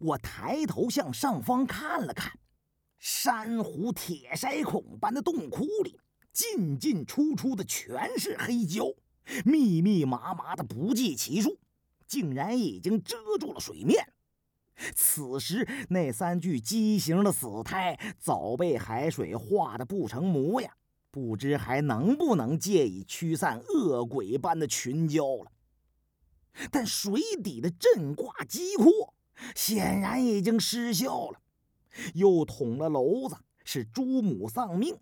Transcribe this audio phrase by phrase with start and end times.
[0.00, 2.38] 我抬头向上方看了看，
[2.98, 6.00] 珊瑚铁筛孔般的洞窟里，
[6.32, 8.86] 进进出出的全是黑胶，
[9.44, 11.58] 密密麻麻的不计其数，
[12.06, 14.12] 竟然已经遮住了水面。
[14.94, 20.72] 此时，那三具畸形的死胎早被海水化得不成模样，
[21.10, 25.52] 不知还能不能借以驱散恶鬼般的群蛟了。
[26.70, 29.14] 但水底的震卦机括
[29.60, 31.38] 显然已经失效了，
[32.14, 34.96] 又捅了娄子，使朱母丧命，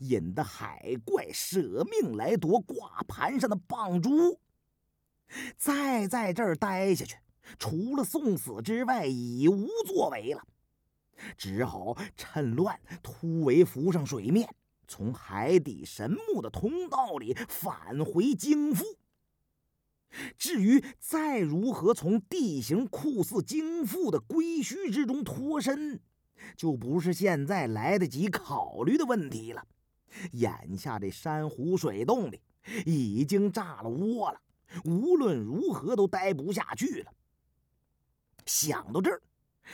[0.00, 4.40] 引得海怪舍命来夺卦盘上的棒珠。
[5.56, 7.18] 再在这儿待下去。
[7.56, 10.42] 除了送死之外，已无作为了，
[11.36, 14.52] 只好趁乱突围浮上水面，
[14.88, 18.84] 从海底神木的通道里返回京府。
[20.36, 26.00] 至于再如何从地形酷似京府的龟墟之中脱身，
[26.56, 29.64] 就不是现在来得及考虑的问题了。
[30.32, 32.40] 眼下这珊瑚水洞里
[32.84, 34.40] 已经炸了窝了，
[34.84, 37.12] 无论如何都待不下去了。
[38.46, 39.22] 想到这儿，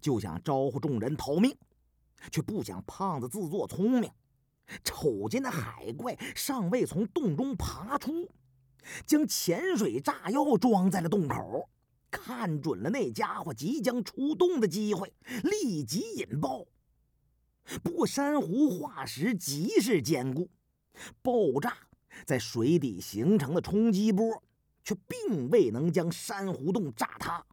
[0.00, 1.52] 就想招呼众人逃命，
[2.30, 4.08] 却不想胖子自作聪明，
[4.84, 8.30] 瞅见那海怪尚未从洞中爬出，
[9.06, 11.68] 将潜水炸药装在了洞口，
[12.10, 16.66] 看准了那家伙即将出洞的机会，立即引爆。
[17.82, 20.50] 不过珊瑚化石极是坚固，
[21.22, 21.76] 爆炸
[22.24, 24.42] 在水底形成的冲击波，
[24.82, 27.46] 却并未能将珊瑚洞炸塌。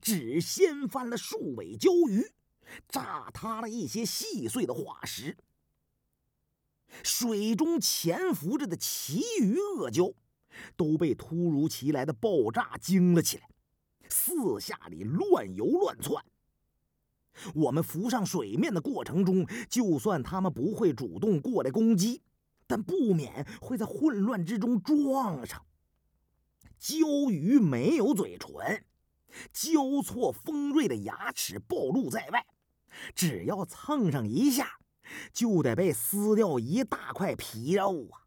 [0.00, 2.32] 只掀翻了数尾礁鱼，
[2.88, 5.36] 炸塌了一些细碎的化石。
[7.02, 10.14] 水中潜伏着的其余恶礁，
[10.76, 13.48] 都被突如其来的爆炸惊了起来，
[14.08, 16.24] 四下里乱游乱窜。
[17.54, 22.22] 我们浮上水面的过程中，就算他们不会主动过来攻击，
[22.66, 25.64] 但不免会在混乱之中撞上。
[26.78, 28.84] 鲛鱼没有嘴唇。
[29.50, 32.44] 交错锋锐的牙齿暴露在外，
[33.14, 34.78] 只要蹭上一下，
[35.32, 38.21] 就得被撕掉一大块皮肉啊！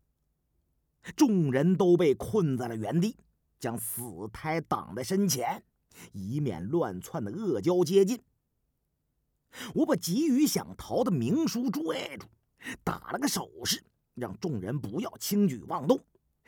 [1.16, 3.16] 众人都被困在了原地，
[3.59, 4.01] 将死
[4.33, 5.63] 胎挡在身前，
[6.11, 8.21] 以免乱窜的恶蛟接近。
[9.73, 12.27] 我把急于想逃的明叔拽住，
[12.83, 13.83] 打了个手势，
[14.13, 15.99] 让众人不要轻举妄动，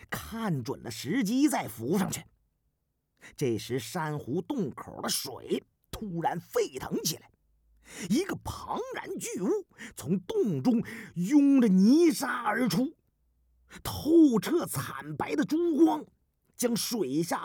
[0.09, 2.23] 看准了时机再浮上去。
[3.35, 7.31] 这时，珊瑚洞口的水突然沸腾起来，
[8.09, 9.65] 一个庞然巨物
[9.95, 10.83] 从洞中
[11.15, 12.93] 拥着泥沙而出，
[13.83, 16.05] 透彻惨白的珠光
[16.55, 17.35] 将水下